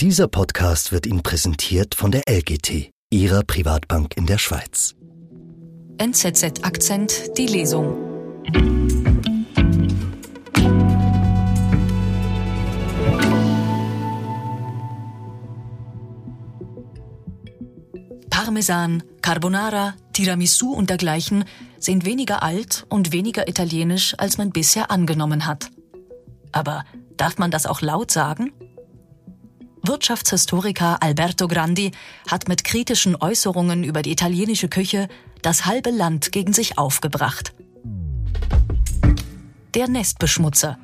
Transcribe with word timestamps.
Dieser 0.00 0.28
Podcast 0.28 0.92
wird 0.92 1.06
Ihnen 1.06 1.22
präsentiert 1.22 1.94
von 1.94 2.10
der 2.10 2.24
LGT, 2.28 2.90
Ihrer 3.08 3.42
Privatbank 3.44 4.14
in 4.18 4.26
der 4.26 4.36
Schweiz. 4.36 4.94
NZZ 5.96 6.62
Akzent, 6.64 7.38
die 7.38 7.46
Lesung. 7.46 7.96
Parmesan, 18.28 19.02
Carbonara, 19.22 19.94
Tiramisu 20.12 20.74
und 20.74 20.90
dergleichen 20.90 21.46
sind 21.78 22.04
weniger 22.04 22.42
alt 22.42 22.84
und 22.90 23.12
weniger 23.12 23.48
italienisch, 23.48 24.14
als 24.18 24.36
man 24.36 24.50
bisher 24.50 24.90
angenommen 24.90 25.46
hat. 25.46 25.70
Aber 26.52 26.84
darf 27.16 27.38
man 27.38 27.50
das 27.50 27.64
auch 27.64 27.80
laut 27.80 28.10
sagen? 28.10 28.52
Wirtschaftshistoriker 29.86 31.02
Alberto 31.02 31.48
Grandi 31.48 31.92
hat 32.28 32.48
mit 32.48 32.64
kritischen 32.64 33.16
Äußerungen 33.16 33.84
über 33.84 34.02
die 34.02 34.12
italienische 34.12 34.68
Küche 34.68 35.08
das 35.42 35.66
halbe 35.66 35.90
Land 35.90 36.32
gegen 36.32 36.52
sich 36.52 36.78
aufgebracht. 36.78 37.52
Der 39.74 39.88
Nestbeschmutzer. 39.88 40.78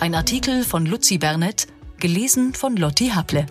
Ein 0.00 0.14
Artikel 0.14 0.64
von 0.64 0.86
Luzi 0.86 1.18
Bernet, 1.18 1.66
gelesen 1.98 2.54
von 2.54 2.76
Lotti 2.76 3.08
Haple. 3.08 3.46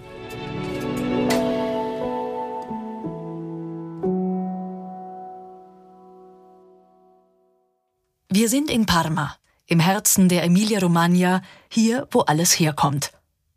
Wir 8.29 8.49
sind 8.49 8.71
in 8.71 8.85
Parma, 8.85 9.35
im 9.73 9.79
Herzen 9.79 10.29
der 10.29 10.43
Emilia-Romagna, 10.43 11.41
hier, 11.67 12.07
wo 12.11 12.19
alles 12.21 12.59
herkommt. 12.59 13.11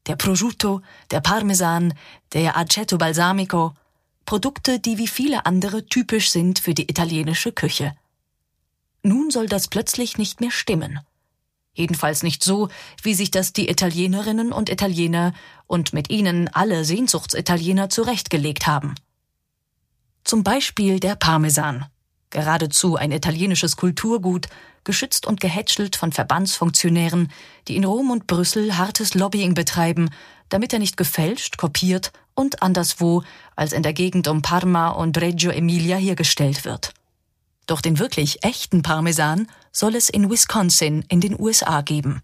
Der 0.06 0.16
Prosciutto, 0.16 0.80
der 1.10 1.20
Parmesan, 1.20 1.92
der 2.32 2.56
Aceto 2.56 2.96
Balsamico, 2.96 3.74
Produkte, 4.24 4.80
die 4.80 4.96
wie 4.96 5.08
viele 5.08 5.44
andere 5.44 5.86
typisch 5.86 6.30
sind 6.30 6.58
für 6.58 6.72
die 6.72 6.88
italienische 6.90 7.52
Küche. 7.52 7.94
Nun 9.02 9.30
soll 9.30 9.46
das 9.46 9.68
plötzlich 9.68 10.16
nicht 10.16 10.40
mehr 10.40 10.50
stimmen. 10.50 11.00
Jedenfalls 11.74 12.22
nicht 12.22 12.42
so, 12.42 12.70
wie 13.02 13.12
sich 13.12 13.30
das 13.30 13.52
die 13.52 13.68
Italienerinnen 13.68 14.52
und 14.52 14.70
Italiener 14.70 15.34
und 15.66 15.92
mit 15.92 16.08
ihnen 16.08 16.48
alle 16.48 16.86
Sehnsuchtsitaliener 16.86 17.90
zurechtgelegt 17.90 18.66
haben. 18.66 18.94
Zum 20.24 20.42
Beispiel 20.42 20.98
der 20.98 21.14
Parmesan 21.14 21.84
geradezu 22.36 22.96
ein 22.96 23.12
italienisches 23.12 23.78
Kulturgut, 23.78 24.48
geschützt 24.84 25.26
und 25.26 25.40
gehätschelt 25.40 25.96
von 25.96 26.12
Verbandsfunktionären, 26.12 27.32
die 27.66 27.76
in 27.76 27.86
Rom 27.86 28.10
und 28.10 28.26
Brüssel 28.26 28.76
hartes 28.76 29.14
Lobbying 29.14 29.54
betreiben, 29.54 30.10
damit 30.50 30.74
er 30.74 30.78
nicht 30.78 30.98
gefälscht, 30.98 31.56
kopiert 31.56 32.12
und 32.34 32.62
anderswo 32.62 33.22
als 33.56 33.72
in 33.72 33.82
der 33.82 33.94
Gegend 33.94 34.28
um 34.28 34.42
Parma 34.42 34.90
und 34.90 35.18
Reggio 35.18 35.50
Emilia 35.50 35.96
hergestellt 35.96 36.66
wird. 36.66 36.92
Doch 37.66 37.80
den 37.80 37.98
wirklich 37.98 38.44
echten 38.44 38.82
Parmesan 38.82 39.48
soll 39.72 39.94
es 39.94 40.10
in 40.10 40.30
Wisconsin 40.30 41.06
in 41.08 41.22
den 41.22 41.40
USA 41.40 41.80
geben, 41.80 42.20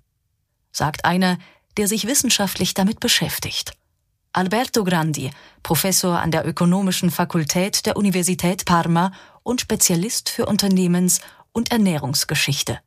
sagt 0.73 1.07
einer, 1.07 1.39
der 1.79 1.89
sich 1.89 2.07
wissenschaftlich 2.07 2.75
damit 2.75 3.01
beschäftigt. 3.01 3.73
Alberto 4.35 4.83
Grandi, 4.83 5.31
Professor 5.63 6.19
an 6.19 6.31
der 6.31 6.47
Ökonomischen 6.47 7.11
Fakultät 7.11 7.85
der 7.85 7.99
Universität 7.99 8.65
Parma 8.65 9.13
und 9.43 9.61
Spezialist 9.61 10.31
für 10.31 10.47
Unternehmens- 10.47 11.21
und 11.53 11.71
Ernährungsgeschichte. 11.71 12.79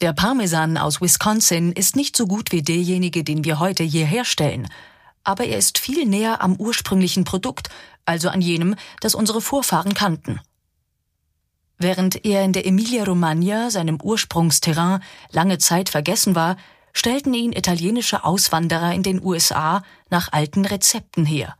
Der 0.00 0.12
Parmesan 0.12 0.76
aus 0.76 1.00
Wisconsin 1.00 1.72
ist 1.72 1.96
nicht 1.96 2.16
so 2.16 2.28
gut 2.28 2.52
wie 2.52 2.62
derjenige, 2.62 3.24
den 3.24 3.42
wir 3.42 3.58
heute 3.58 3.82
hier 3.82 4.06
herstellen, 4.06 4.68
aber 5.24 5.44
er 5.44 5.58
ist 5.58 5.78
viel 5.78 6.06
näher 6.06 6.40
am 6.40 6.54
ursprünglichen 6.54 7.24
Produkt, 7.24 7.68
also 8.04 8.28
an 8.28 8.40
jenem, 8.40 8.76
das 9.00 9.16
unsere 9.16 9.40
Vorfahren 9.40 9.94
kannten. 9.94 10.38
Während 11.78 12.24
er 12.24 12.44
in 12.44 12.52
der 12.52 12.64
Emilia-Romagna, 12.64 13.70
seinem 13.70 14.00
Ursprungsterrain, 14.00 15.02
lange 15.32 15.58
Zeit 15.58 15.88
vergessen 15.88 16.36
war, 16.36 16.56
stellten 16.96 17.34
ihn 17.34 17.52
italienische 17.52 18.24
Auswanderer 18.24 18.94
in 18.94 19.02
den 19.02 19.22
USA 19.22 19.82
nach 20.08 20.32
alten 20.32 20.64
Rezepten 20.64 21.26
her. 21.26 21.54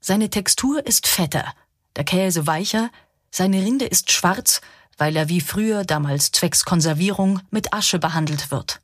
Seine 0.00 0.30
Textur 0.30 0.84
ist 0.84 1.06
fetter, 1.06 1.54
der 1.94 2.02
Käse 2.02 2.48
weicher, 2.48 2.90
seine 3.30 3.62
Rinde 3.62 3.84
ist 3.84 4.10
schwarz, 4.10 4.60
weil 4.98 5.14
er 5.14 5.28
wie 5.28 5.40
früher 5.40 5.84
damals 5.84 6.32
zwecks 6.32 6.64
Konservierung 6.64 7.40
mit 7.52 7.72
Asche 7.72 8.00
behandelt 8.00 8.50
wird. 8.50 8.80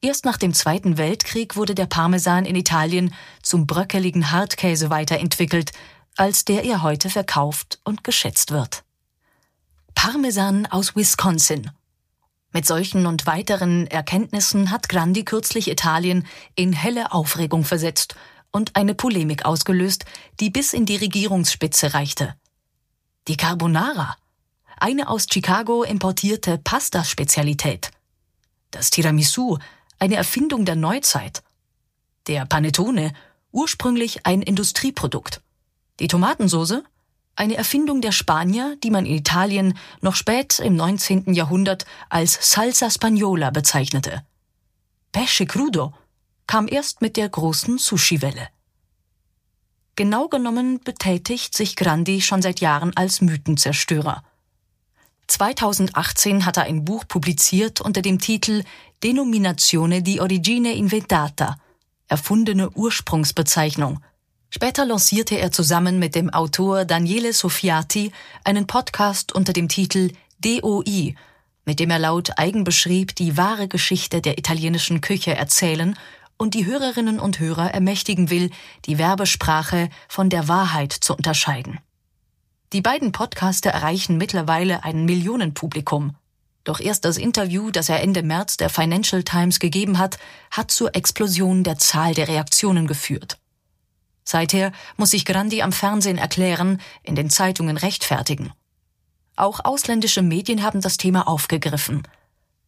Erst 0.00 0.24
nach 0.24 0.36
dem 0.36 0.54
Zweiten 0.54 0.98
Weltkrieg 0.98 1.56
wurde 1.56 1.74
der 1.74 1.86
Parmesan 1.86 2.44
in 2.44 2.54
Italien 2.54 3.12
zum 3.42 3.66
bröckeligen 3.66 4.30
Hartkäse 4.30 4.88
weiterentwickelt, 4.88 5.72
als 6.16 6.44
der 6.44 6.64
er 6.64 6.82
heute 6.82 7.10
verkauft 7.10 7.80
und 7.82 8.04
geschätzt 8.04 8.52
wird. 8.52 8.84
Parmesan 9.96 10.66
aus 10.66 10.94
Wisconsin 10.94 11.72
mit 12.52 12.66
solchen 12.66 13.06
und 13.06 13.26
weiteren 13.26 13.86
Erkenntnissen 13.86 14.70
hat 14.70 14.88
Grandi 14.88 15.24
kürzlich 15.24 15.70
Italien 15.70 16.26
in 16.54 16.72
helle 16.72 17.12
Aufregung 17.12 17.64
versetzt 17.64 18.14
und 18.50 18.76
eine 18.76 18.94
Polemik 18.94 19.44
ausgelöst, 19.44 20.04
die 20.40 20.50
bis 20.50 20.72
in 20.72 20.86
die 20.86 20.96
Regierungsspitze 20.96 21.94
reichte. 21.94 22.34
Die 23.28 23.36
Carbonara, 23.36 24.16
eine 24.78 25.08
aus 25.08 25.26
Chicago 25.32 25.82
importierte 25.82 26.58
Pasta-Spezialität. 26.58 27.90
Das 28.70 28.90
Tiramisu, 28.90 29.58
eine 29.98 30.16
Erfindung 30.16 30.64
der 30.64 30.76
Neuzeit. 30.76 31.42
Der 32.26 32.46
Panettone, 32.46 33.12
ursprünglich 33.52 34.26
ein 34.26 34.42
Industrieprodukt. 34.42 35.40
Die 36.00 36.08
Tomatensauce, 36.08 36.82
eine 37.34 37.56
Erfindung 37.56 38.00
der 38.00 38.12
Spanier, 38.12 38.76
die 38.82 38.90
man 38.90 39.06
in 39.06 39.16
Italien 39.16 39.78
noch 40.00 40.16
spät 40.16 40.58
im 40.58 40.76
19. 40.76 41.32
Jahrhundert 41.32 41.86
als 42.08 42.52
Salsa 42.52 42.90
Spagnola 42.90 43.50
bezeichnete. 43.50 44.22
Pesce 45.12 45.46
crudo 45.46 45.94
kam 46.46 46.68
erst 46.68 47.00
mit 47.00 47.16
der 47.16 47.28
großen 47.28 47.78
Sushi-Welle. 47.78 48.48
Genau 49.96 50.28
genommen 50.28 50.80
betätigt 50.80 51.54
sich 51.54 51.76
Grandi 51.76 52.20
schon 52.20 52.42
seit 52.42 52.60
Jahren 52.60 52.96
als 52.96 53.20
Mythenzerstörer. 53.20 54.22
2018 55.26 56.44
hat 56.44 56.56
er 56.56 56.64
ein 56.64 56.84
Buch 56.84 57.06
publiziert 57.06 57.80
unter 57.80 58.02
dem 58.02 58.18
Titel 58.18 58.64
Denominazione 59.02 60.02
di 60.02 60.20
origine 60.20 60.74
inventata, 60.74 61.56
erfundene 62.08 62.70
Ursprungsbezeichnung– 62.70 64.00
Später 64.54 64.84
lancierte 64.84 65.38
er 65.38 65.50
zusammen 65.50 65.98
mit 65.98 66.14
dem 66.14 66.28
Autor 66.28 66.84
Daniele 66.84 67.32
Soffiati 67.32 68.12
einen 68.44 68.66
Podcast 68.66 69.32
unter 69.32 69.54
dem 69.54 69.66
Titel 69.66 70.10
DOI, 70.40 71.14
mit 71.64 71.80
dem 71.80 71.88
er 71.88 71.98
laut 71.98 72.32
eigen 72.36 72.62
beschrieb, 72.62 73.16
die 73.16 73.38
wahre 73.38 73.66
Geschichte 73.66 74.20
der 74.20 74.36
italienischen 74.36 75.00
Küche 75.00 75.34
erzählen 75.34 75.98
und 76.36 76.52
die 76.52 76.66
Hörerinnen 76.66 77.18
und 77.18 77.40
Hörer 77.40 77.70
ermächtigen 77.72 78.28
will, 78.28 78.50
die 78.84 78.98
Werbesprache 78.98 79.88
von 80.06 80.28
der 80.28 80.48
Wahrheit 80.48 80.92
zu 80.92 81.16
unterscheiden. 81.16 81.80
Die 82.74 82.82
beiden 82.82 83.10
Podcaster 83.10 83.70
erreichen 83.70 84.18
mittlerweile 84.18 84.84
ein 84.84 85.06
Millionenpublikum. 85.06 86.14
Doch 86.64 86.78
erst 86.78 87.06
das 87.06 87.16
Interview, 87.16 87.70
das 87.70 87.88
er 87.88 88.02
Ende 88.02 88.22
März 88.22 88.58
der 88.58 88.68
Financial 88.68 89.22
Times 89.22 89.60
gegeben 89.60 89.98
hat, 89.98 90.18
hat 90.50 90.70
zur 90.70 90.94
Explosion 90.94 91.64
der 91.64 91.78
Zahl 91.78 92.12
der 92.12 92.28
Reaktionen 92.28 92.86
geführt. 92.86 93.38
Seither 94.24 94.72
muss 94.96 95.10
sich 95.10 95.24
Grandi 95.24 95.62
am 95.62 95.72
Fernsehen 95.72 96.18
erklären, 96.18 96.80
in 97.02 97.14
den 97.14 97.30
Zeitungen 97.30 97.76
rechtfertigen. 97.76 98.52
Auch 99.36 99.60
ausländische 99.64 100.22
Medien 100.22 100.62
haben 100.62 100.80
das 100.80 100.96
Thema 100.96 101.26
aufgegriffen. 101.26 102.02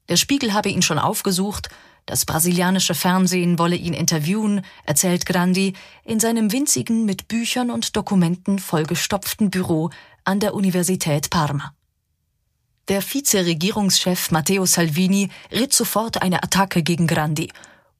Der 0.09 0.17
Spiegel 0.17 0.53
habe 0.53 0.69
ihn 0.69 0.83
schon 0.83 0.99
aufgesucht, 0.99 1.69
das 2.07 2.27
brasilianische 2.27 2.95
Fernsehen 2.95 3.59
wolle 3.59 3.77
ihn 3.77 3.95
interviewen, 3.95 4.63
erzählt 4.85 5.25
Grandi 5.25 5.73
in 6.05 6.21
seinem 6.21 6.53
winzigen, 6.53 7.07
mit 7.07 7.29
Büchern 7.29 7.71
und 7.71 7.97
Dokumenten 7.97 8.59
vollgestopften 8.59 9.49
Büro 9.49 9.91
an 10.25 10.41
der 10.41 10.55
Universität 10.55 11.31
Parma. 11.31 11.73
Der 12.89 13.03
Vizeregierungschef 13.03 14.31
Matteo 14.31 14.67
Salvini 14.67 15.31
ritt 15.51 15.73
sofort 15.73 16.21
eine 16.21 16.43
Attacke 16.43 16.83
gegen 16.83 17.07
Grandi 17.07 17.51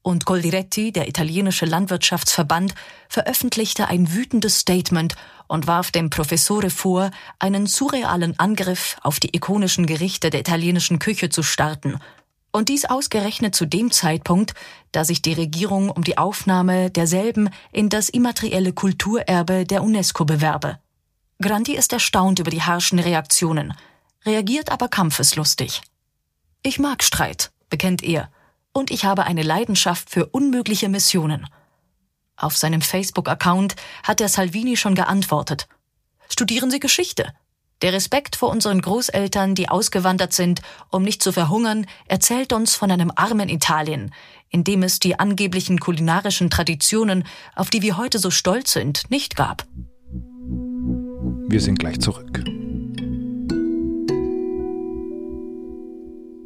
und 0.05 0.23
Coldiretti, 0.25 0.91
der 0.91 1.07
italienische 1.07 1.65
Landwirtschaftsverband, 1.65 2.75
veröffentlichte 3.09 3.87
ein 3.87 4.13
wütendes 4.13 4.59
Statement 4.59 5.15
und 5.47 5.65
warf 5.65 5.89
dem 5.89 6.11
Professore 6.11 6.69
vor, 6.69 7.09
einen 7.39 7.65
surrealen 7.65 8.39
Angriff 8.39 8.97
auf 9.01 9.19
die 9.19 9.35
ikonischen 9.35 9.87
Gerichte 9.87 10.29
der 10.29 10.41
italienischen 10.41 10.99
Küche 10.99 11.29
zu 11.29 11.41
starten. 11.41 11.99
Und 12.51 12.69
dies 12.69 12.85
ausgerechnet 12.85 13.55
zu 13.55 13.65
dem 13.65 13.89
Zeitpunkt, 13.89 14.53
da 14.91 15.03
sich 15.03 15.23
die 15.23 15.33
Regierung 15.33 15.89
um 15.89 16.03
die 16.03 16.19
Aufnahme 16.19 16.91
derselben 16.91 17.49
in 17.71 17.89
das 17.89 18.09
immaterielle 18.09 18.73
Kulturerbe 18.73 19.65
der 19.65 19.83
UNESCO 19.83 20.23
bewerbe. 20.23 20.77
Grandi 21.41 21.75
ist 21.75 21.91
erstaunt 21.93 22.37
über 22.37 22.51
die 22.51 22.61
harschen 22.61 22.99
Reaktionen, 22.99 23.73
reagiert 24.23 24.71
aber 24.71 24.87
kampfeslustig. 24.87 25.81
Ich 26.61 26.77
mag 26.77 27.01
Streit, 27.01 27.51
bekennt 27.69 28.03
er 28.03 28.29
und 28.75 28.91
ich 28.91 29.05
habe 29.05 29.23
eine 29.23 29.41
Leidenschaft 29.41 30.09
für 30.09 30.25
unmögliche 30.27 30.89
Missionen. 30.89 31.47
Auf 32.35 32.57
seinem 32.57 32.81
Facebook-Account 32.81 33.75
hat 34.03 34.19
der 34.19 34.27
Salvini 34.27 34.75
schon 34.75 34.95
geantwortet. 34.95 35.67
Studieren 36.27 36.69
Sie 36.69 36.81
Geschichte. 36.81 37.31
Der 37.81 37.93
Respekt 37.93 38.35
vor 38.35 38.49
unseren 38.49 38.81
Großeltern, 38.81 39.55
die 39.55 39.69
ausgewandert 39.69 40.33
sind, 40.33 40.61
um 40.91 41.03
nicht 41.03 41.23
zu 41.23 41.31
verhungern, 41.31 41.87
erzählt 42.07 42.51
uns 42.51 42.75
von 42.75 42.91
einem 42.91 43.11
armen 43.15 43.47
Italien, 43.47 44.13
in 44.49 44.65
dem 44.65 44.83
es 44.83 44.99
die 44.99 45.17
angeblichen 45.19 45.79
kulinarischen 45.79 46.49
Traditionen, 46.49 47.25
auf 47.55 47.69
die 47.69 47.81
wir 47.81 47.95
heute 47.95 48.19
so 48.19 48.29
stolz 48.29 48.73
sind, 48.73 49.09
nicht 49.09 49.37
gab. 49.37 49.65
Wir 51.47 51.61
sind 51.61 51.79
gleich 51.79 51.99
zurück. 51.99 52.43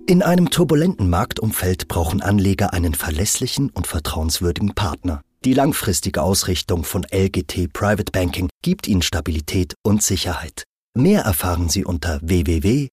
In 0.09 0.23
einem 0.23 0.49
turbulenten 0.49 1.07
Marktumfeld 1.07 1.87
brauchen 1.87 2.23
Anleger 2.23 2.73
einen 2.73 2.95
verlässlichen 2.95 3.69
und 3.69 3.85
vertrauenswürdigen 3.85 4.73
Partner. 4.73 5.21
Die 5.45 5.53
langfristige 5.53 6.23
Ausrichtung 6.23 6.83
von 6.83 7.05
LGT 7.13 7.71
Private 7.71 8.11
Banking 8.11 8.49
gibt 8.63 8.87
Ihnen 8.87 9.03
Stabilität 9.03 9.75
und 9.83 10.01
Sicherheit. 10.01 10.63
Mehr 10.95 11.21
erfahren 11.21 11.69
Sie 11.69 11.85
unter 11.85 12.19
www.lgt.com. 12.23 12.89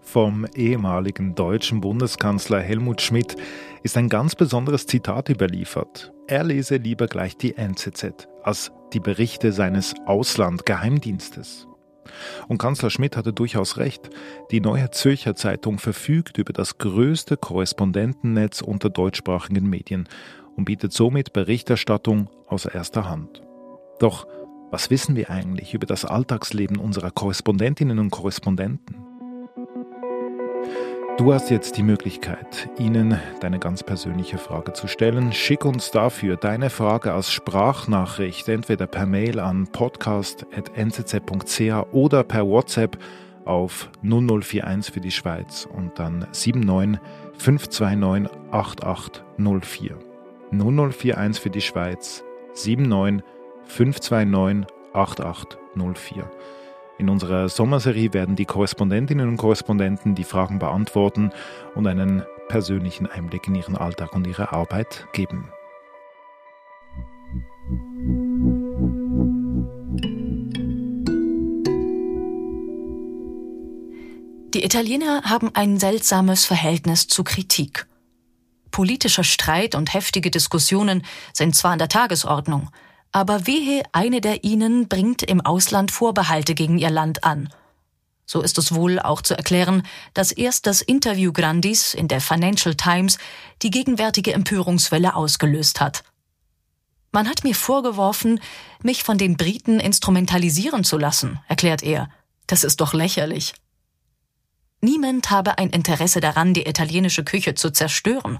Vom 0.00 0.46
ehemaligen 0.54 1.34
deutschen 1.34 1.80
Bundeskanzler 1.80 2.60
Helmut 2.60 3.00
Schmidt 3.00 3.34
ist 3.82 3.96
ein 3.96 4.08
ganz 4.08 4.36
besonderes 4.36 4.86
Zitat 4.86 5.28
überliefert. 5.28 6.12
Er 6.28 6.44
lese 6.44 6.76
lieber 6.76 7.08
gleich 7.08 7.36
die 7.36 7.56
NZZ 7.56 8.28
als 8.44 8.70
die 8.92 9.00
Berichte 9.00 9.50
seines 9.50 9.94
Auslandgeheimdienstes. 10.06 11.66
Und 12.48 12.58
Kanzler 12.58 12.90
Schmidt 12.90 13.16
hatte 13.16 13.32
durchaus 13.32 13.76
recht. 13.76 14.10
Die 14.50 14.60
Neue 14.60 14.90
Zürcher 14.90 15.34
Zeitung 15.34 15.78
verfügt 15.78 16.38
über 16.38 16.52
das 16.52 16.78
größte 16.78 17.36
Korrespondentennetz 17.36 18.60
unter 18.62 18.90
deutschsprachigen 18.90 19.68
Medien 19.68 20.08
und 20.56 20.64
bietet 20.64 20.92
somit 20.92 21.32
Berichterstattung 21.32 22.28
aus 22.46 22.66
erster 22.66 23.08
Hand. 23.08 23.42
Doch 23.98 24.26
was 24.70 24.88
wissen 24.88 25.16
wir 25.16 25.28
eigentlich 25.28 25.74
über 25.74 25.86
das 25.86 26.06
Alltagsleben 26.06 26.78
unserer 26.78 27.10
Korrespondentinnen 27.10 27.98
und 27.98 28.10
Korrespondenten? 28.10 29.11
Du 31.22 31.32
hast 31.32 31.50
jetzt 31.50 31.76
die 31.76 31.84
Möglichkeit, 31.84 32.68
ihnen 32.80 33.16
deine 33.38 33.60
ganz 33.60 33.84
persönliche 33.84 34.38
Frage 34.38 34.72
zu 34.72 34.88
stellen. 34.88 35.30
Schick 35.30 35.64
uns 35.64 35.92
dafür 35.92 36.36
deine 36.36 36.68
Frage 36.68 37.12
als 37.12 37.30
Sprachnachricht 37.30 38.48
entweder 38.48 38.88
per 38.88 39.06
Mail 39.06 39.38
an 39.38 39.68
podcast.nzz.ch 39.68 41.92
oder 41.92 42.24
per 42.24 42.48
WhatsApp 42.48 42.98
auf 43.44 43.88
0041 44.02 44.92
für 44.92 45.00
die 45.00 45.12
Schweiz 45.12 45.68
und 45.72 45.96
dann 45.96 46.26
79 46.32 47.00
529 47.38 48.36
8804. 48.50 49.96
0041 50.50 51.40
für 51.40 51.50
die 51.50 51.60
Schweiz 51.60 52.24
79 52.56 53.22
529 53.66 54.66
8804. 54.92 56.28
In 56.98 57.08
unserer 57.08 57.48
Sommerserie 57.48 58.12
werden 58.12 58.36
die 58.36 58.44
Korrespondentinnen 58.44 59.28
und 59.28 59.36
Korrespondenten 59.36 60.14
die 60.14 60.24
Fragen 60.24 60.58
beantworten 60.58 61.32
und 61.74 61.86
einen 61.86 62.22
persönlichen 62.48 63.06
Einblick 63.06 63.48
in 63.48 63.54
ihren 63.54 63.76
Alltag 63.76 64.14
und 64.14 64.26
ihre 64.26 64.52
Arbeit 64.52 65.06
geben. 65.12 65.48
Die 74.54 74.64
Italiener 74.64 75.22
haben 75.24 75.50
ein 75.54 75.78
seltsames 75.78 76.44
Verhältnis 76.44 77.08
zu 77.08 77.24
Kritik. 77.24 77.86
Politischer 78.70 79.24
Streit 79.24 79.74
und 79.74 79.94
heftige 79.94 80.30
Diskussionen 80.30 81.04
sind 81.32 81.56
zwar 81.56 81.72
an 81.72 81.78
der 81.78 81.88
Tagesordnung, 81.88 82.68
aber 83.12 83.46
wehe, 83.46 83.82
eine 83.92 84.20
der 84.20 84.42
ihnen 84.42 84.88
bringt 84.88 85.22
im 85.22 85.40
Ausland 85.40 85.90
Vorbehalte 85.90 86.54
gegen 86.54 86.78
ihr 86.78 86.90
Land 86.90 87.24
an. 87.24 87.48
So 88.24 88.40
ist 88.40 88.56
es 88.56 88.74
wohl 88.74 88.98
auch 88.98 89.20
zu 89.20 89.36
erklären, 89.36 89.82
dass 90.14 90.32
erst 90.32 90.66
das 90.66 90.80
Interview 90.80 91.32
Grandis 91.32 91.92
in 91.92 92.08
der 92.08 92.20
Financial 92.20 92.74
Times 92.74 93.18
die 93.60 93.70
gegenwärtige 93.70 94.32
Empörungswelle 94.32 95.14
ausgelöst 95.14 95.80
hat. 95.80 96.02
Man 97.10 97.28
hat 97.28 97.44
mir 97.44 97.54
vorgeworfen, 97.54 98.40
mich 98.82 99.04
von 99.04 99.18
den 99.18 99.36
Briten 99.36 99.80
instrumentalisieren 99.80 100.82
zu 100.82 100.96
lassen, 100.96 101.40
erklärt 101.46 101.82
er. 101.82 102.08
Das 102.46 102.64
ist 102.64 102.80
doch 102.80 102.94
lächerlich. 102.94 103.54
Niemand 104.80 105.30
habe 105.30 105.58
ein 105.58 105.70
Interesse 105.70 106.20
daran, 106.20 106.54
die 106.54 106.66
italienische 106.66 107.22
Küche 107.22 107.54
zu 107.54 107.70
zerstören. 107.70 108.38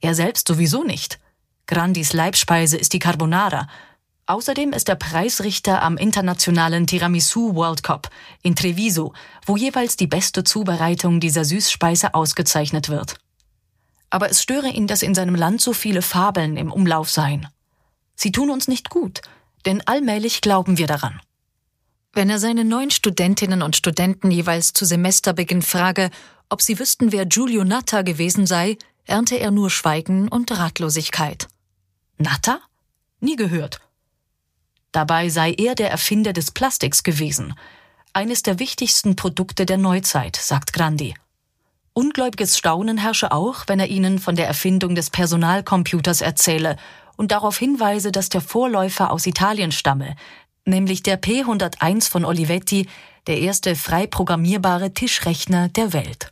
Er 0.00 0.14
selbst 0.14 0.46
sowieso 0.46 0.84
nicht. 0.84 1.18
Grandis 1.66 2.12
Leibspeise 2.12 2.76
ist 2.76 2.92
die 2.92 2.98
Carbonara. 2.98 3.68
Außerdem 4.26 4.72
ist 4.72 4.88
er 4.88 4.96
Preisrichter 4.96 5.82
am 5.82 5.96
internationalen 5.96 6.86
Tiramisu 6.86 7.54
World 7.54 7.82
Cup 7.82 8.10
in 8.42 8.54
Treviso, 8.54 9.12
wo 9.46 9.56
jeweils 9.56 9.96
die 9.96 10.06
beste 10.06 10.44
Zubereitung 10.44 11.20
dieser 11.20 11.44
Süßspeise 11.44 12.14
ausgezeichnet 12.14 12.88
wird. 12.88 13.16
Aber 14.10 14.30
es 14.30 14.42
störe 14.42 14.68
ihn, 14.68 14.86
dass 14.86 15.02
in 15.02 15.14
seinem 15.14 15.34
Land 15.34 15.60
so 15.60 15.72
viele 15.72 16.02
Fabeln 16.02 16.56
im 16.56 16.72
Umlauf 16.72 17.10
seien. 17.10 17.48
Sie 18.14 18.30
tun 18.32 18.50
uns 18.50 18.68
nicht 18.68 18.90
gut, 18.90 19.22
denn 19.66 19.82
allmählich 19.86 20.40
glauben 20.40 20.78
wir 20.78 20.86
daran. 20.86 21.20
Wenn 22.12 22.30
er 22.30 22.38
seine 22.38 22.64
neuen 22.64 22.90
Studentinnen 22.90 23.62
und 23.62 23.74
Studenten 23.74 24.30
jeweils 24.30 24.72
zu 24.72 24.84
Semesterbeginn 24.84 25.62
frage, 25.62 26.10
ob 26.48 26.62
sie 26.62 26.78
wüssten, 26.78 27.10
wer 27.10 27.26
Giulio 27.26 27.64
Natta 27.64 28.02
gewesen 28.02 28.46
sei, 28.46 28.76
ernte 29.04 29.36
er 29.36 29.50
nur 29.50 29.70
Schweigen 29.70 30.28
und 30.28 30.52
Ratlosigkeit. 30.52 31.48
Natter? 32.24 32.60
Nie 33.20 33.36
gehört. 33.36 33.80
Dabei 34.92 35.28
sei 35.28 35.52
er 35.52 35.74
der 35.74 35.90
Erfinder 35.90 36.32
des 36.32 36.50
Plastiks 36.50 37.02
gewesen, 37.02 37.54
eines 38.14 38.42
der 38.42 38.58
wichtigsten 38.58 39.14
Produkte 39.14 39.66
der 39.66 39.76
Neuzeit, 39.76 40.36
sagt 40.36 40.72
Grandi. 40.72 41.14
Ungläubiges 41.92 42.56
Staunen 42.56 42.98
herrsche 42.98 43.30
auch, 43.30 43.64
wenn 43.66 43.78
er 43.78 43.88
ihnen 43.88 44.18
von 44.18 44.36
der 44.36 44.46
Erfindung 44.46 44.94
des 44.94 45.10
Personalcomputers 45.10 46.22
erzähle 46.22 46.76
und 47.16 47.30
darauf 47.30 47.58
hinweise, 47.58 48.10
dass 48.10 48.30
der 48.30 48.40
Vorläufer 48.40 49.10
aus 49.10 49.26
Italien 49.26 49.70
stamme, 49.70 50.16
nämlich 50.64 51.02
der 51.02 51.20
P101 51.20 52.10
von 52.10 52.24
Olivetti, 52.24 52.88
der 53.26 53.38
erste 53.38 53.76
frei 53.76 54.06
programmierbare 54.06 54.94
Tischrechner 54.94 55.68
der 55.68 55.92
Welt. 55.92 56.30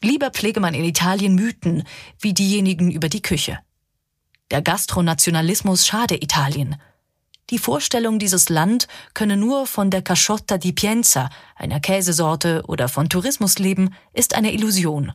Lieber 0.00 0.30
pflege 0.30 0.60
man 0.60 0.74
in 0.74 0.84
Italien 0.84 1.34
Mythen 1.34 1.82
wie 2.20 2.32
diejenigen 2.32 2.90
über 2.90 3.08
die 3.08 3.22
Küche. 3.22 3.58
Der 4.50 4.62
Gastronationalismus 4.62 5.86
schade 5.86 6.16
Italien. 6.22 6.76
Die 7.50 7.58
Vorstellung, 7.58 8.18
dieses 8.18 8.48
Land 8.48 8.88
könne 9.12 9.36
nur 9.36 9.66
von 9.66 9.90
der 9.90 10.00
Casciotta 10.00 10.56
di 10.56 10.72
Pienza, 10.72 11.28
einer 11.54 11.80
Käsesorte, 11.80 12.62
oder 12.66 12.88
von 12.88 13.10
Tourismus 13.10 13.58
leben, 13.58 13.94
ist 14.14 14.34
eine 14.34 14.52
Illusion. 14.52 15.12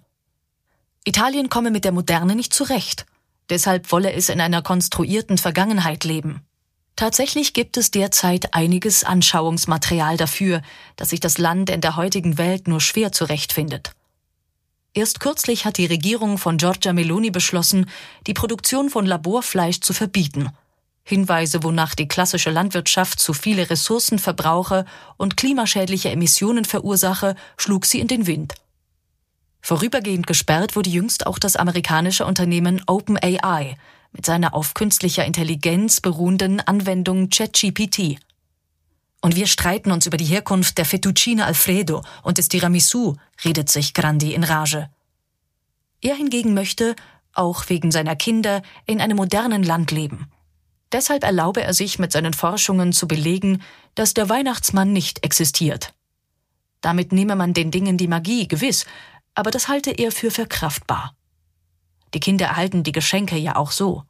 Italien 1.04 1.50
komme 1.50 1.72
mit 1.72 1.84
der 1.84 1.92
Moderne 1.92 2.36
nicht 2.36 2.54
zurecht. 2.54 3.08
Deshalb 3.50 3.92
wolle 3.92 4.14
es 4.14 4.30
in 4.30 4.40
einer 4.40 4.62
konstruierten 4.62 5.40
Vergangenheit 5.40 6.04
leben. 6.04 6.42
Tatsächlich 6.96 7.54
gibt 7.54 7.76
es 7.78 7.90
derzeit 7.90 8.54
einiges 8.54 9.04
Anschauungsmaterial 9.04 10.16
dafür, 10.16 10.62
dass 10.96 11.10
sich 11.10 11.20
das 11.20 11.40
Land 11.40 11.72
in 11.72 11.82
der 11.82 11.96
heutigen 11.96 12.38
Welt 12.38 12.68
nur 12.68 12.82
schwer 12.82 13.12
zurechtfindet. 13.12 13.94
Erst 14.96 15.20
kürzlich 15.20 15.66
hat 15.66 15.78
die 15.78 15.88
Regierung 15.88 16.38
von 16.38 16.58
Giorgia 16.58 16.94
Meloni 16.94 17.32
beschlossen, 17.32 17.90
die 18.28 18.34
Produktion 18.34 18.90
von 18.90 19.06
Laborfleisch 19.08 19.80
zu 19.80 19.92
verbieten. 19.92 20.50
Hinweise, 21.04 21.64
wonach 21.64 21.96
die 21.96 22.08
klassische 22.08 22.52
Landwirtschaft 22.52 23.20
zu 23.20 23.34
viele 23.34 23.70
Ressourcen 23.70 24.20
verbrauche 24.20 24.86
und 25.18 25.36
klimaschädliche 25.36 26.10
Emissionen 26.10 26.64
verursache, 26.64 27.36
schlug 27.58 27.86
sie 27.86 28.00
in 28.00 28.08
den 28.08 28.28
Wind. 28.28 28.54
Vorübergehend 29.62 30.28
gesperrt 30.28 30.76
wurde 30.76 30.90
jüngst 30.90 31.26
auch 31.26 31.40
das 31.40 31.56
amerikanische 31.56 32.26
Unternehmen 32.26 32.84
OpenAI 32.86 33.78
mit 34.12 34.26
seiner 34.26 34.54
auf 34.54 34.76
künstlicher 34.76 35.26
Intelligenz 35.26 36.02
beruhenden 36.02 36.60
Anwendung 36.60 37.30
ChatGPT. 37.30 38.20
Und 39.24 39.38
wir 39.38 39.48
streiten 39.48 39.94
uns 39.94 40.06
über 40.06 40.18
die 40.18 40.26
Herkunft 40.26 40.78
der 40.78 40.84
Fettuccine 40.84 41.46
Alfredo 41.46 42.04
und 42.24 42.38
des 42.38 42.50
Tiramisu, 42.50 43.16
redet 43.46 43.70
sich 43.70 43.94
Grandi 43.94 44.34
in 44.34 44.44
Rage. 44.44 44.90
Er 46.02 46.16
hingegen 46.16 46.54
möchte, 46.54 46.94
auch 47.32 47.70
wegen 47.70 47.90
seiner 47.90 48.18
Kinder, 48.18 48.62
in 48.86 49.00
einem 49.00 49.16
modernen 49.16 49.64
Land 49.64 49.92
leben. 49.92 50.30
Deshalb 50.92 51.24
erlaube 51.24 51.64
er 51.64 51.74
sich 51.74 52.00
mit 52.00 52.12
seinen 52.12 52.34
Forschungen 52.34 52.92
zu 52.92 53.08
belegen, 53.08 53.62
dass 53.96 54.14
der 54.14 54.28
Weihnachtsmann 54.28 54.92
nicht 54.92 55.24
existiert. 55.24 55.94
Damit 56.82 57.14
nehme 57.14 57.38
man 57.38 57.54
den 57.54 57.72
Dingen 57.72 57.98
die 57.98 58.10
Magie, 58.10 58.50
gewiss, 58.50 58.86
aber 59.36 59.52
das 59.52 59.70
halte 59.70 59.92
er 59.92 60.12
für 60.12 60.32
verkraftbar. 60.32 61.16
Die 62.14 62.20
Kinder 62.20 62.48
erhalten 62.48 62.84
die 62.84 62.92
Geschenke 62.92 63.38
ja 63.38 63.56
auch 63.56 63.72
so. 63.72 64.04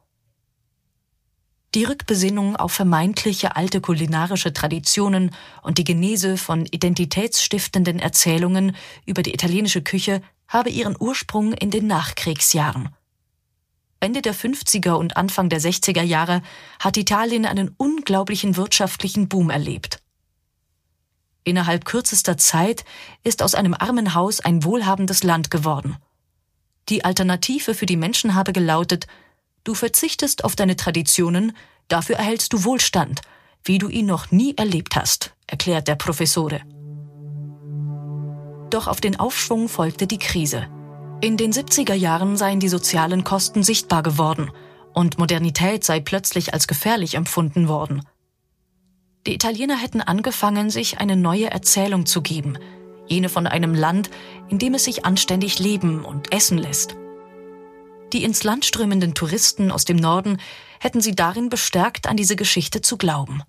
Die 1.74 1.82
Rückbesinnung 1.82 2.54
auf 2.54 2.72
vermeintliche 2.72 3.56
alte 3.56 3.80
kulinarische 3.80 4.52
Traditionen 4.52 5.32
und 5.62 5.78
die 5.78 5.84
Genese 5.84 6.36
von 6.36 6.66
identitätsstiftenden 6.66 7.98
Erzählungen 7.98 8.76
über 9.06 9.24
die 9.24 9.34
italienische 9.34 9.82
Küche 9.82 10.22
habe 10.46 10.70
ihren 10.70 10.96
Ursprung 10.96 11.52
in 11.52 11.72
den 11.72 11.88
Nachkriegsjahren. 11.88 12.90
Ende 13.98 14.22
der 14.22 14.36
50er 14.36 14.92
und 14.92 15.16
Anfang 15.16 15.48
der 15.48 15.60
60er 15.60 16.02
Jahre 16.02 16.42
hat 16.78 16.96
Italien 16.96 17.44
einen 17.44 17.74
unglaublichen 17.76 18.56
wirtschaftlichen 18.56 19.28
Boom 19.28 19.50
erlebt. 19.50 20.00
Innerhalb 21.42 21.84
kürzester 21.84 22.36
Zeit 22.36 22.84
ist 23.24 23.42
aus 23.42 23.56
einem 23.56 23.74
armen 23.74 24.14
Haus 24.14 24.38
ein 24.38 24.62
wohlhabendes 24.62 25.24
Land 25.24 25.50
geworden. 25.50 25.96
Die 26.88 27.04
Alternative 27.04 27.74
für 27.74 27.86
die 27.86 27.96
Menschen 27.96 28.34
habe 28.34 28.52
gelautet, 28.52 29.06
du 29.64 29.74
verzichtest 29.74 30.44
auf 30.44 30.56
deine 30.56 30.76
Traditionen, 30.76 31.56
dafür 31.88 32.16
erhältst 32.16 32.52
du 32.52 32.64
Wohlstand, 32.64 33.22
wie 33.64 33.78
du 33.78 33.88
ihn 33.88 34.06
noch 34.06 34.30
nie 34.30 34.54
erlebt 34.56 34.94
hast, 34.94 35.34
erklärt 35.46 35.88
der 35.88 35.96
Professore. 35.96 36.60
Doch 38.70 38.88
auf 38.88 39.00
den 39.00 39.18
Aufschwung 39.18 39.68
folgte 39.68 40.06
die 40.06 40.18
Krise. 40.18 40.66
In 41.20 41.36
den 41.36 41.52
70er 41.52 41.94
Jahren 41.94 42.36
seien 42.36 42.60
die 42.60 42.68
sozialen 42.68 43.24
Kosten 43.24 43.62
sichtbar 43.62 44.02
geworden 44.02 44.50
und 44.92 45.18
Modernität 45.18 45.84
sei 45.84 46.00
plötzlich 46.00 46.52
als 46.52 46.66
gefährlich 46.66 47.14
empfunden 47.14 47.68
worden. 47.68 48.02
Die 49.26 49.34
Italiener 49.34 49.76
hätten 49.76 50.02
angefangen, 50.02 50.68
sich 50.68 50.98
eine 50.98 51.16
neue 51.16 51.50
Erzählung 51.50 52.04
zu 52.04 52.20
geben, 52.20 52.58
jene 53.06 53.28
von 53.28 53.46
einem 53.46 53.74
Land, 53.74 54.10
in 54.48 54.58
dem 54.58 54.74
es 54.74 54.84
sich 54.84 55.06
anständig 55.06 55.58
leben 55.58 56.04
und 56.04 56.32
essen 56.32 56.58
lässt. 56.58 56.96
Die 58.14 58.22
ins 58.22 58.44
Land 58.44 58.64
strömenden 58.64 59.14
Touristen 59.14 59.72
aus 59.72 59.84
dem 59.84 59.96
Norden 59.96 60.38
hätten 60.78 61.00
sie 61.00 61.16
darin 61.16 61.48
bestärkt, 61.48 62.06
an 62.06 62.16
diese 62.16 62.36
Geschichte 62.36 62.80
zu 62.80 62.96
glauben. 62.96 63.42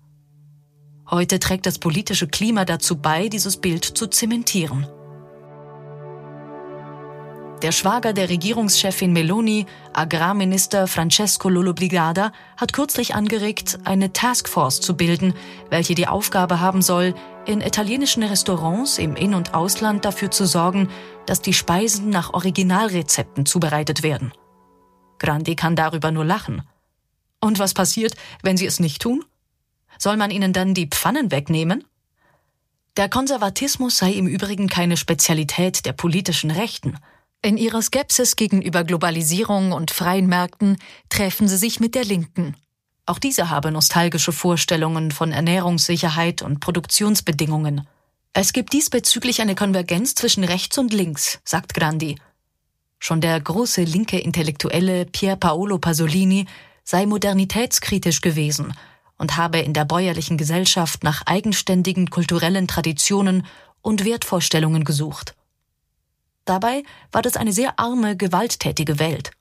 Heute 1.08 1.38
trägt 1.38 1.66
das 1.66 1.78
politische 1.78 2.26
Klima 2.26 2.64
dazu 2.64 2.96
bei, 2.96 3.28
dieses 3.28 3.58
Bild 3.58 3.84
zu 3.84 4.08
zementieren. 4.08 4.88
Der 7.62 7.70
Schwager 7.70 8.12
der 8.12 8.28
Regierungschefin 8.28 9.12
Meloni, 9.12 9.66
Agrarminister 9.92 10.88
Francesco 10.88 11.48
Lollobrigada, 11.48 12.32
hat 12.56 12.72
kürzlich 12.72 13.14
angeregt, 13.14 13.78
eine 13.84 14.12
Taskforce 14.12 14.80
zu 14.80 14.96
bilden, 14.96 15.34
welche 15.70 15.94
die 15.94 16.08
Aufgabe 16.08 16.58
haben 16.58 16.82
soll, 16.82 17.14
in 17.46 17.60
italienischen 17.60 18.24
Restaurants 18.24 18.98
im 18.98 19.14
In- 19.14 19.34
und 19.34 19.54
Ausland 19.54 20.04
dafür 20.04 20.32
zu 20.32 20.44
sorgen, 20.44 20.88
dass 21.24 21.40
die 21.40 21.54
Speisen 21.54 22.10
nach 22.10 22.34
Originalrezepten 22.34 23.46
zubereitet 23.46 24.02
werden. 24.02 24.32
Grandi 25.18 25.56
kann 25.56 25.76
darüber 25.76 26.10
nur 26.10 26.24
lachen. 26.24 26.62
Und 27.40 27.58
was 27.58 27.74
passiert, 27.74 28.14
wenn 28.42 28.56
sie 28.56 28.66
es 28.66 28.80
nicht 28.80 29.02
tun? 29.02 29.24
Soll 29.98 30.16
man 30.16 30.30
ihnen 30.30 30.52
dann 30.52 30.74
die 30.74 30.88
Pfannen 30.88 31.30
wegnehmen? 31.30 31.84
Der 32.96 33.08
Konservatismus 33.08 33.98
sei 33.98 34.12
im 34.12 34.26
Übrigen 34.26 34.68
keine 34.68 34.96
Spezialität 34.96 35.84
der 35.84 35.92
politischen 35.92 36.50
Rechten. 36.50 36.98
In 37.42 37.58
ihrer 37.58 37.82
Skepsis 37.82 38.36
gegenüber 38.36 38.84
Globalisierung 38.84 39.72
und 39.72 39.90
freien 39.90 40.26
Märkten 40.26 40.78
treffen 41.08 41.46
sie 41.46 41.58
sich 41.58 41.78
mit 41.78 41.94
der 41.94 42.04
Linken. 42.04 42.56
Auch 43.04 43.18
diese 43.18 43.50
habe 43.50 43.70
nostalgische 43.70 44.32
Vorstellungen 44.32 45.12
von 45.12 45.30
Ernährungssicherheit 45.30 46.42
und 46.42 46.60
Produktionsbedingungen. 46.60 47.86
Es 48.32 48.52
gibt 48.52 48.72
diesbezüglich 48.72 49.40
eine 49.40 49.54
Konvergenz 49.54 50.14
zwischen 50.14 50.42
rechts 50.42 50.76
und 50.76 50.92
links, 50.92 51.38
sagt 51.44 51.72
Grandi. 51.74 52.16
Schon 52.98 53.20
der 53.20 53.40
große 53.40 53.82
linke 53.82 54.18
Intellektuelle 54.18 55.06
Pier 55.06 55.36
Paolo 55.36 55.78
Pasolini 55.78 56.46
sei 56.82 57.06
modernitätskritisch 57.06 58.20
gewesen 58.20 58.72
und 59.18 59.36
habe 59.36 59.58
in 59.58 59.72
der 59.72 59.84
bäuerlichen 59.84 60.36
Gesellschaft 60.36 61.02
nach 61.02 61.22
eigenständigen 61.26 62.10
kulturellen 62.10 62.68
Traditionen 62.68 63.46
und 63.82 64.04
Wertvorstellungen 64.04 64.84
gesucht. 64.84 65.34
Dabei 66.44 66.84
war 67.12 67.22
das 67.22 67.36
eine 67.36 67.52
sehr 67.52 67.78
arme, 67.78 68.16
gewalttätige 68.16 68.98
Welt. 68.98 69.32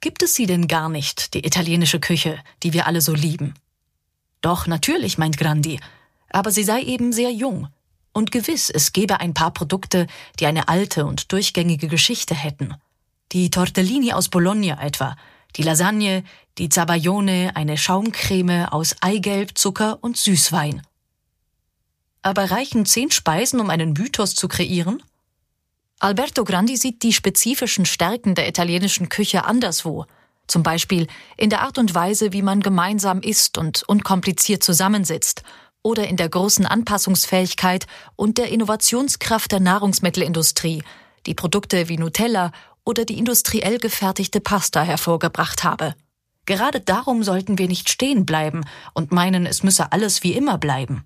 Gibt 0.00 0.22
es 0.22 0.34
sie 0.34 0.46
denn 0.46 0.68
gar 0.68 0.88
nicht, 0.88 1.32
die 1.34 1.46
italienische 1.46 2.00
Küche, 2.00 2.38
die 2.62 2.72
wir 2.72 2.86
alle 2.86 3.00
so 3.00 3.14
lieben? 3.14 3.54
Doch, 4.40 4.66
natürlich, 4.66 5.16
meint 5.16 5.38
Grandi, 5.38 5.78
aber 6.28 6.50
sie 6.50 6.64
sei 6.64 6.82
eben 6.82 7.12
sehr 7.12 7.30
jung. 7.30 7.68
Und 8.12 8.30
gewiss, 8.30 8.70
es 8.70 8.92
gäbe 8.92 9.20
ein 9.20 9.34
paar 9.34 9.52
Produkte, 9.52 10.06
die 10.38 10.46
eine 10.46 10.68
alte 10.68 11.06
und 11.06 11.32
durchgängige 11.32 11.88
Geschichte 11.88 12.34
hätten. 12.34 12.74
Die 13.32 13.50
Tortellini 13.50 14.12
aus 14.12 14.28
Bologna 14.28 14.82
etwa, 14.82 15.16
die 15.56 15.62
Lasagne, 15.62 16.24
die 16.58 16.68
Zabayone, 16.68 17.52
eine 17.54 17.78
Schaumcreme 17.78 18.68
aus 18.70 18.96
Eigelb, 19.00 19.56
Zucker 19.56 19.98
und 20.02 20.16
Süßwein. 20.16 20.82
Aber 22.20 22.50
reichen 22.50 22.86
zehn 22.86 23.10
Speisen, 23.10 23.60
um 23.60 23.70
einen 23.70 23.94
Mythos 23.94 24.34
zu 24.34 24.48
kreieren? 24.48 25.02
Alberto 25.98 26.44
Grandi 26.44 26.76
sieht 26.76 27.02
die 27.02 27.12
spezifischen 27.12 27.86
Stärken 27.86 28.34
der 28.34 28.48
italienischen 28.48 29.08
Küche 29.08 29.44
anderswo. 29.44 30.06
Zum 30.46 30.62
Beispiel 30.62 31.06
in 31.36 31.50
der 31.50 31.62
Art 31.62 31.78
und 31.78 31.94
Weise, 31.94 32.32
wie 32.32 32.42
man 32.42 32.60
gemeinsam 32.60 33.20
isst 33.20 33.56
und 33.56 33.84
unkompliziert 33.84 34.62
zusammensitzt. 34.62 35.42
Oder 35.82 36.08
in 36.08 36.16
der 36.16 36.28
großen 36.28 36.64
Anpassungsfähigkeit 36.66 37.86
und 38.16 38.38
der 38.38 38.50
Innovationskraft 38.50 39.50
der 39.50 39.60
Nahrungsmittelindustrie, 39.60 40.82
die 41.26 41.34
Produkte 41.34 41.88
wie 41.88 41.98
Nutella 41.98 42.52
oder 42.84 43.04
die 43.04 43.18
industriell 43.18 43.78
gefertigte 43.78 44.40
Pasta 44.40 44.82
hervorgebracht 44.82 45.64
habe. 45.64 45.94
Gerade 46.46 46.80
darum 46.80 47.22
sollten 47.22 47.58
wir 47.58 47.68
nicht 47.68 47.88
stehen 47.88 48.26
bleiben 48.26 48.64
und 48.94 49.12
meinen, 49.12 49.46
es 49.46 49.62
müsse 49.62 49.92
alles 49.92 50.22
wie 50.22 50.32
immer 50.32 50.58
bleiben. 50.58 51.04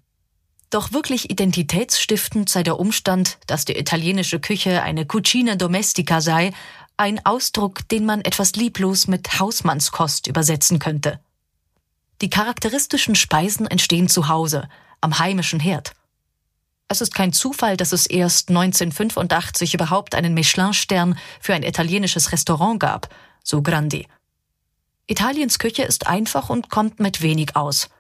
Doch 0.71 0.93
wirklich 0.93 1.31
identitätsstiftend 1.31 2.49
sei 2.49 2.63
der 2.63 2.81
Umstand, 2.81 3.39
dass 3.47 3.65
die 3.65 3.79
italienische 3.79 4.41
Küche 4.41 4.83
eine 4.83 5.07
Cucina 5.07 5.57
domestica 5.57 6.21
sei, 6.21 6.53
ein 6.97 7.25
Ausdruck, 7.25 7.87
den 7.89 8.07
man 8.07 8.23
etwas 8.23 8.57
lieblos 8.57 9.07
mit 9.07 9.39
Hausmannskost 9.39 10.27
übersetzen 10.27 10.79
könnte. 10.79 11.21
Die 12.23 12.31
charakteristischen 12.31 13.15
Speisen 13.15 13.67
entstehen 13.67 14.09
zu 14.09 14.29
Hause, 14.29 14.69
am 15.01 15.19
heimischen 15.19 15.61
Herd. 15.61 15.93
Es 16.89 17.01
ist 17.01 17.15
kein 17.15 17.33
Zufall, 17.33 17.77
dass 17.77 17.93
es 17.93 18.07
erst 18.07 18.49
1985 18.49 19.75
überhaupt 19.75 20.15
einen 20.15 20.35
Michelin-Stern 20.35 21.19
für 21.41 21.55
ein 21.55 21.63
italienisches 21.63 22.33
Restaurant 22.33 22.81
gab, 22.81 23.15
so 23.43 23.61
Grandi. 23.61 24.07
Italiens 25.07 25.59
Küche 25.59 25.83
ist 25.83 26.07
einfach 26.07 26.49
und 26.49 26.71
kommt 26.71 27.01
mit 27.01 27.23
wenig 27.23 27.55
aus. 27.55 27.91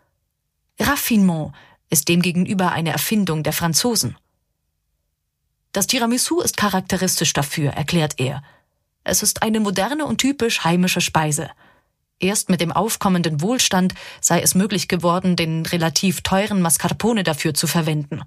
Raffinement 0.80 1.52
ist 1.90 2.08
demgegenüber 2.08 2.72
eine 2.72 2.90
Erfindung 2.90 3.42
der 3.42 3.52
Franzosen. 3.52 4.16
Das 5.72 5.86
Tiramisu 5.86 6.40
ist 6.40 6.56
charakteristisch 6.56 7.32
dafür, 7.32 7.72
erklärt 7.72 8.14
er. 8.18 8.42
Es 9.04 9.22
ist 9.22 9.42
eine 9.42 9.60
moderne 9.60 10.06
und 10.06 10.18
typisch 10.18 10.64
heimische 10.64 11.00
Speise. 11.00 11.50
Erst 12.18 12.48
mit 12.48 12.60
dem 12.60 12.72
aufkommenden 12.72 13.42
Wohlstand 13.42 13.94
sei 14.20 14.40
es 14.40 14.54
möglich 14.54 14.88
geworden, 14.88 15.36
den 15.36 15.66
relativ 15.66 16.22
teuren 16.22 16.62
Mascarpone 16.62 17.22
dafür 17.24 17.52
zu 17.52 17.66
verwenden. 17.66 18.22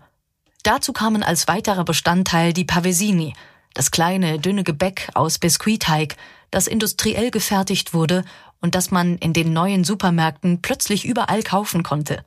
Dazu 0.64 0.94
kamen 0.94 1.24
als 1.24 1.48
weiterer 1.48 1.86
Bestandteil 1.86 2.54
die 2.54 2.66
Pavesini, 2.66 3.34
das 3.74 3.92
kleine, 3.92 4.40
dünne 4.40 4.64
Gebäck 4.64 5.10
aus 5.14 5.40
Biskuitteig, 5.40 6.18
das 6.52 6.68
industriell 6.68 7.32
gefertigt 7.32 7.94
wurde 7.94 8.26
und 8.62 8.76
das 8.76 8.92
man 8.92 9.18
in 9.18 9.34
den 9.34 9.54
neuen 9.54 9.84
Supermärkten 9.84 10.62
plötzlich 10.62 11.06
überall 11.06 11.44
kaufen 11.44 11.84
konnte. 11.84 12.26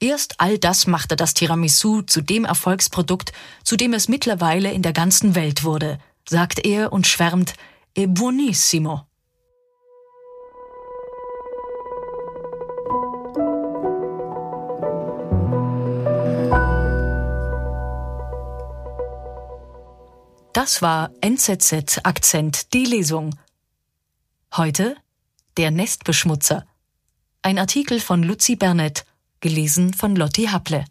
Erst 0.00 0.40
all 0.40 0.58
das 0.58 0.86
machte 0.86 1.14
das 1.14 1.34
Tiramisu 1.34 2.02
zu 2.02 2.22
dem 2.22 2.46
Erfolgsprodukt, 2.46 3.32
zu 3.62 3.76
dem 3.76 3.92
es 3.92 4.08
mittlerweile 4.08 4.72
in 4.72 4.82
der 4.82 4.94
ganzen 4.94 5.34
Welt 5.34 5.62
wurde, 5.62 5.98
sagt 6.26 6.64
er 6.64 6.92
und 6.92 7.06
schwärmt, 7.06 7.52
e 7.94 8.06
buonissimo. 8.06 9.09
Das 20.62 20.82
war 20.82 21.10
NZZ 21.22 22.00
Akzent 22.02 22.74
die 22.74 22.84
Lesung. 22.84 23.34
Heute 24.54 24.94
der 25.56 25.70
Nestbeschmutzer. 25.70 26.66
Ein 27.40 27.58
Artikel 27.58 27.98
von 27.98 28.22
Luzi 28.22 28.56
Bernett 28.56 29.06
gelesen 29.40 29.94
von 29.94 30.14
Lotti 30.14 30.48
Haple. 30.48 30.84